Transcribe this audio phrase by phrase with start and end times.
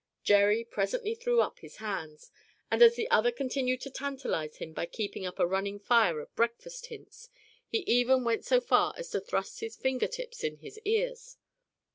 [0.23, 2.31] Jerry presently threw up his hands,
[2.71, 6.35] and as the other continued to tantalize him by keeping up a running fire of
[6.35, 7.29] breakfast hints,
[7.67, 11.37] he even went so far as to thrust his fingertips in his ears.